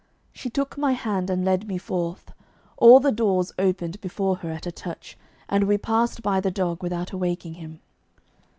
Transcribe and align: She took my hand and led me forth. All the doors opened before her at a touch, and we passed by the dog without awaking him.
She 0.33 0.49
took 0.49 0.79
my 0.79 0.93
hand 0.93 1.29
and 1.29 1.45
led 1.45 1.67
me 1.67 1.77
forth. 1.77 2.33
All 2.77 2.99
the 2.99 3.11
doors 3.11 3.51
opened 3.59 4.01
before 4.01 4.37
her 4.37 4.49
at 4.49 4.65
a 4.65 4.71
touch, 4.71 5.15
and 5.47 5.65
we 5.65 5.77
passed 5.77 6.23
by 6.23 6.39
the 6.39 6.49
dog 6.49 6.81
without 6.81 7.11
awaking 7.11 7.53
him. 7.53 7.81